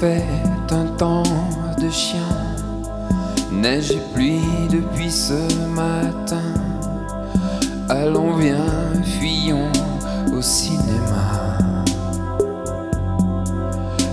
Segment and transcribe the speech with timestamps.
[0.00, 0.24] fait
[0.70, 1.22] un temps
[1.78, 2.32] de chien,
[3.52, 5.34] neige et pluie depuis ce
[5.66, 6.54] matin.
[7.90, 9.70] Allons, viens, fuyons
[10.34, 11.58] au cinéma.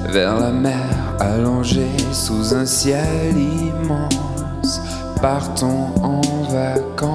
[0.10, 0.90] Vers la mer
[1.22, 4.82] allongée sous un ciel immense,
[5.22, 7.07] partons en vacances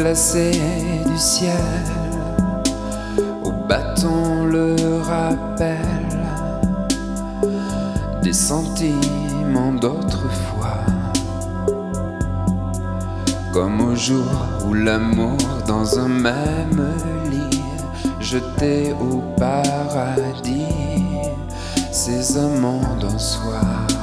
[0.00, 0.60] eaux glacées
[1.06, 1.50] du ciel,
[3.44, 5.78] au bâton le rappel
[8.22, 10.84] des sentiments d'autrefois.
[13.52, 14.24] Comme au jour
[14.66, 16.94] où l'amour dans un même
[17.30, 17.60] lit,
[18.20, 20.66] jeté au paradis,
[21.90, 23.99] ces amants d'un soir.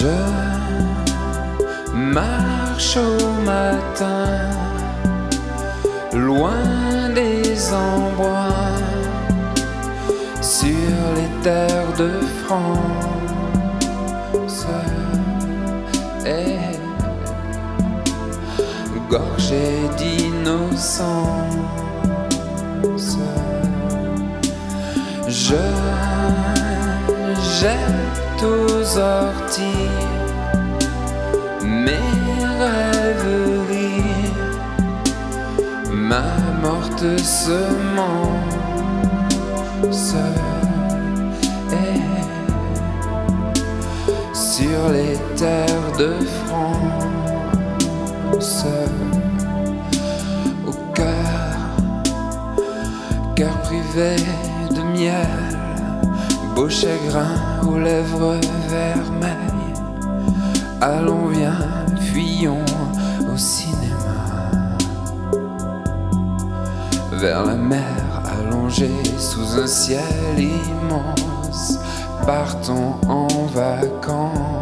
[0.00, 0.06] Je
[1.92, 4.28] marche au matin,
[6.12, 6.62] loin
[7.16, 8.78] des embruns,
[10.40, 12.12] sur les terres de
[12.44, 13.08] France.
[16.24, 16.58] Et
[19.10, 19.66] gorgé
[19.98, 21.08] d'innocence,
[25.26, 25.56] je
[27.60, 29.90] jette aux orties.
[31.64, 31.98] Mes
[32.62, 34.32] rêveries,
[35.92, 36.22] ma
[36.62, 38.14] morte semence
[41.72, 42.00] est
[44.34, 46.12] sur les terres de
[46.46, 47.06] France,
[50.66, 51.56] au cœur,
[53.34, 54.16] cœur privé
[54.70, 55.28] de miel,
[56.54, 58.36] beau chagrin aux lèvres
[58.68, 59.74] vermeilles.
[60.80, 61.58] Allons, viens,
[62.00, 62.64] fuyons
[63.32, 64.48] au cinéma.
[67.12, 70.02] Vers la mer allongée sous un ciel
[70.38, 71.78] immense.
[72.26, 74.57] Partons en vacances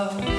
[0.00, 0.29] love.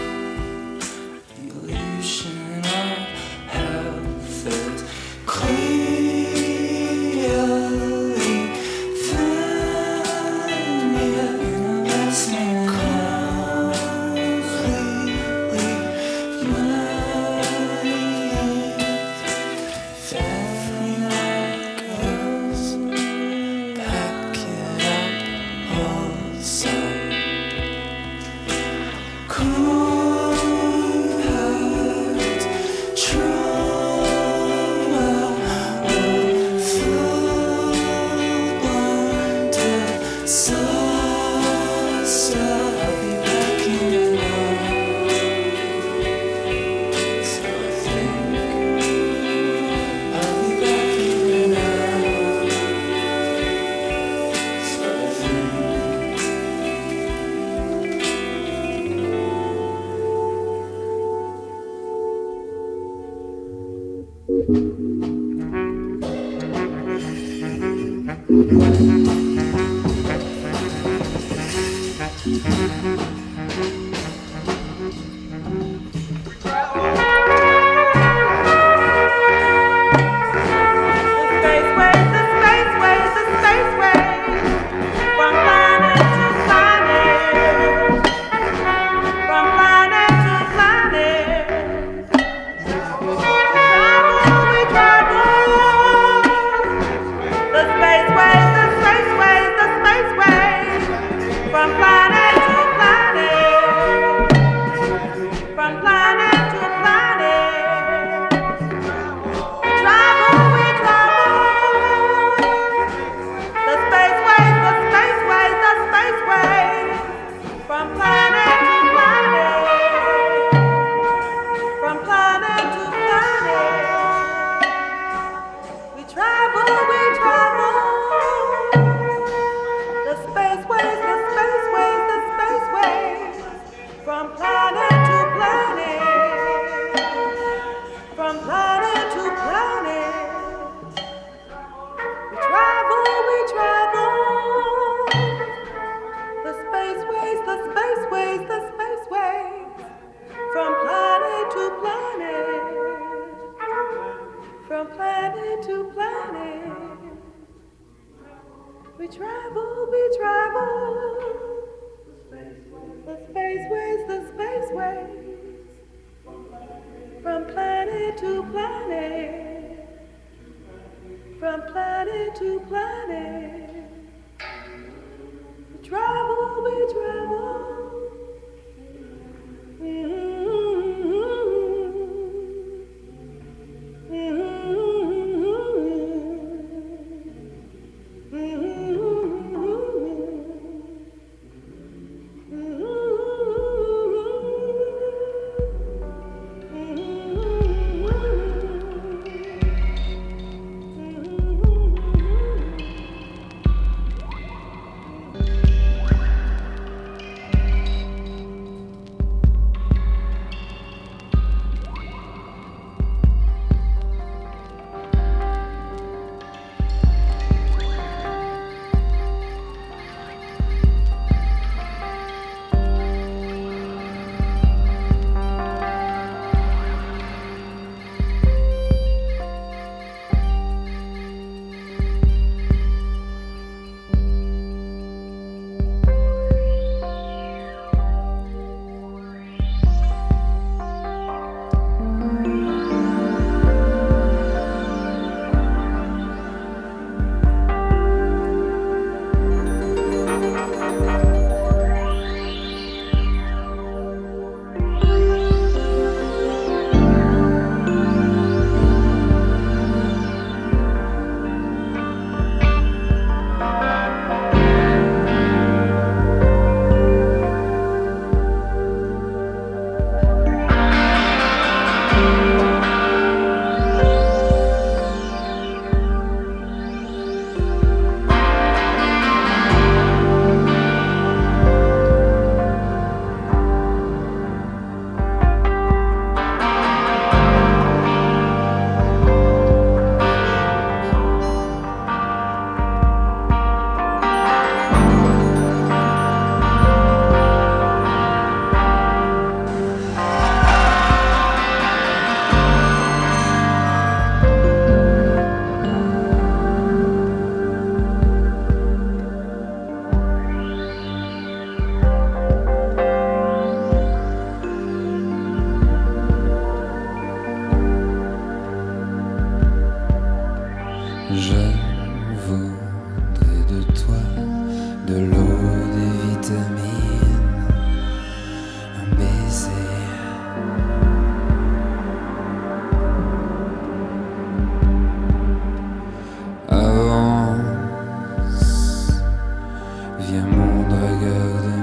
[340.81, 341.80] sonunda geldim.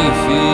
[0.00, 0.49] enfim.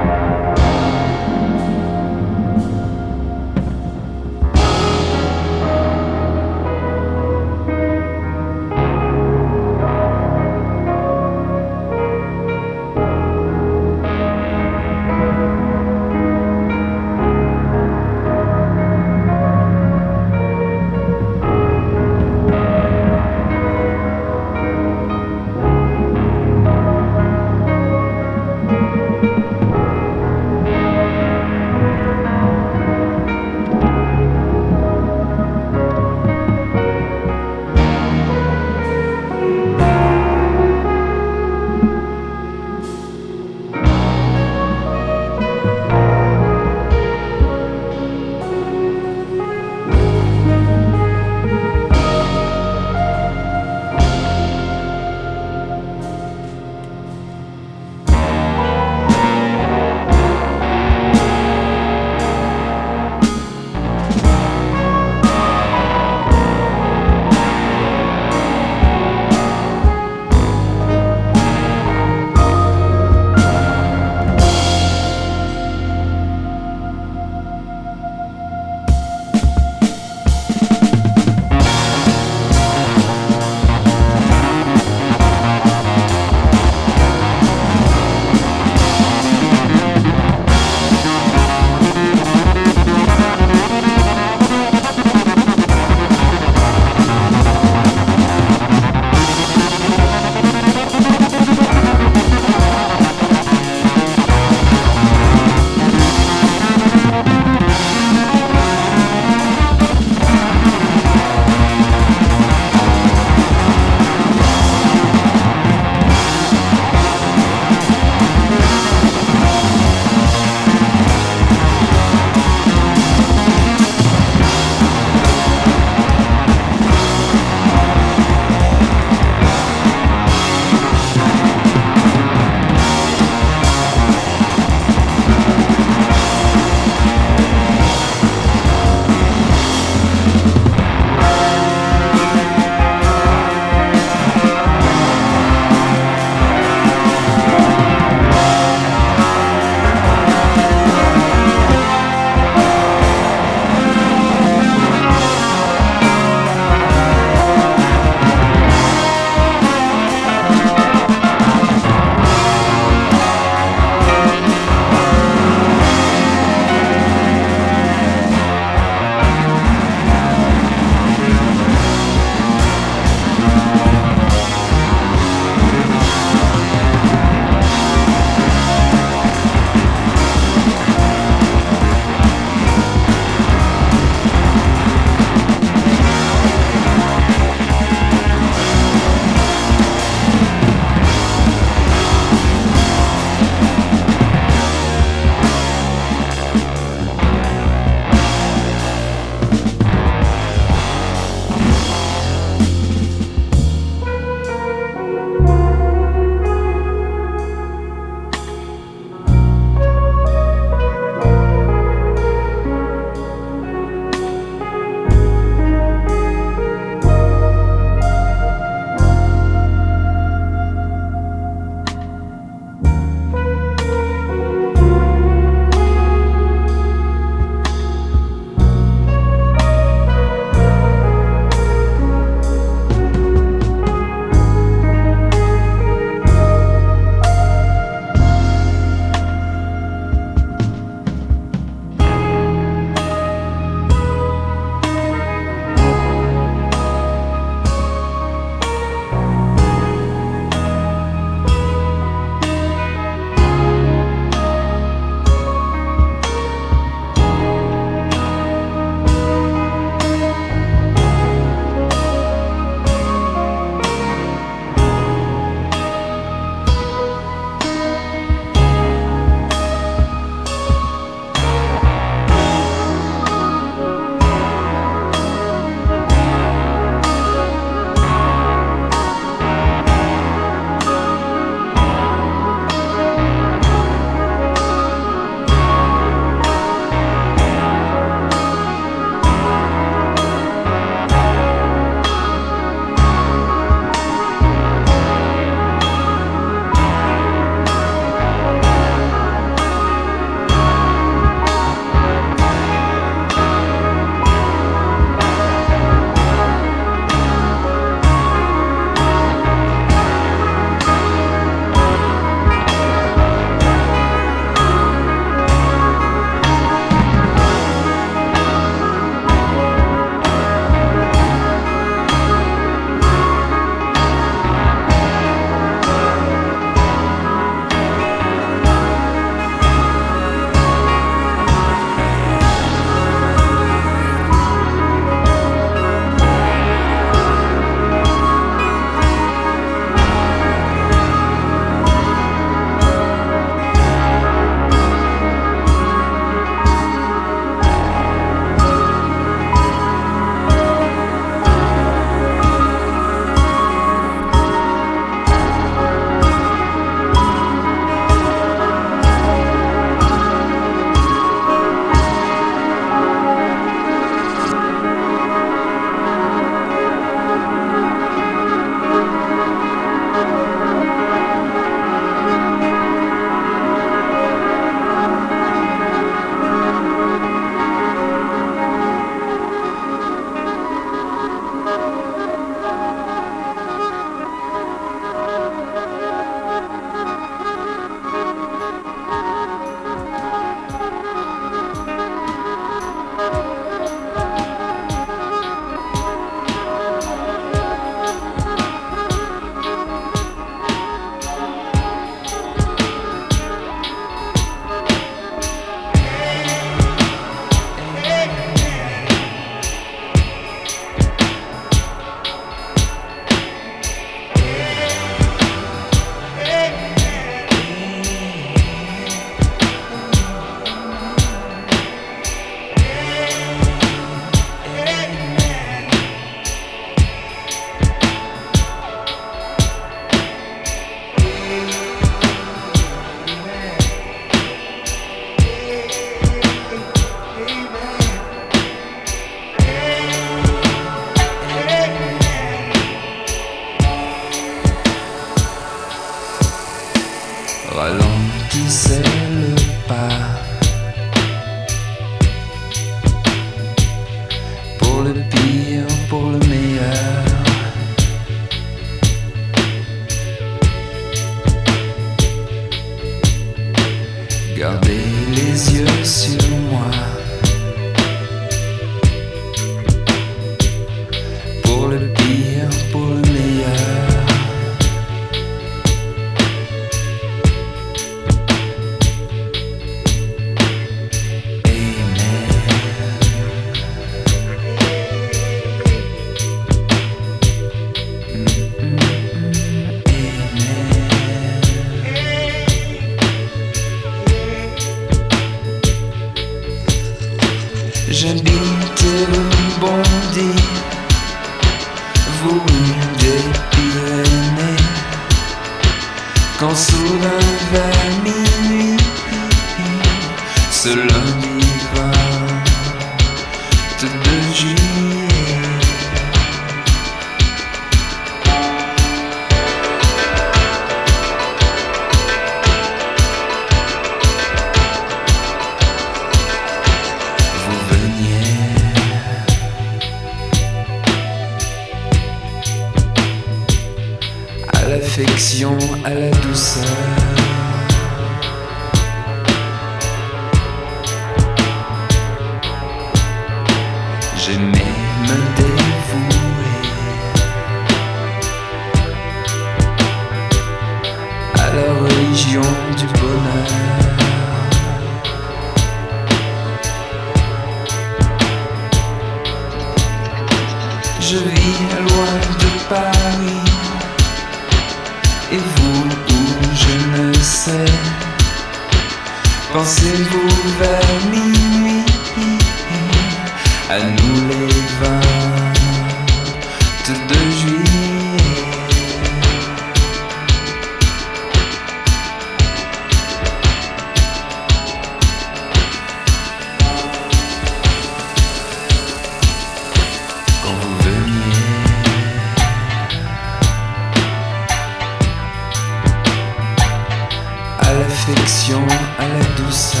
[598.56, 600.00] À la douceur.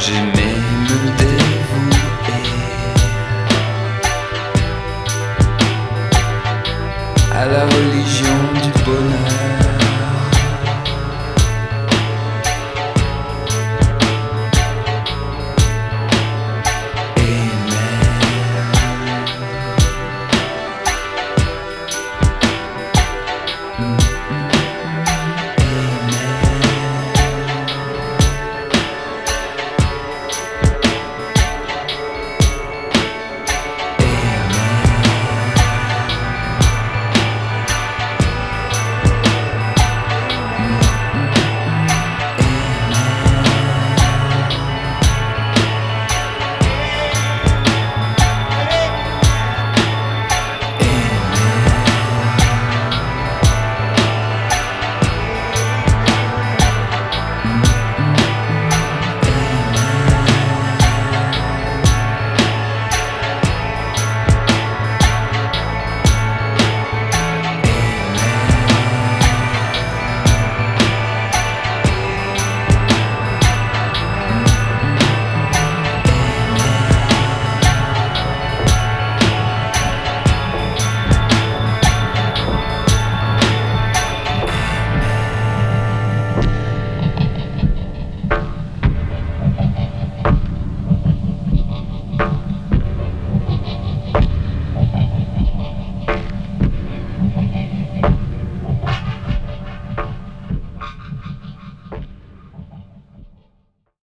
[0.00, 1.96] J'aimais me dévouer.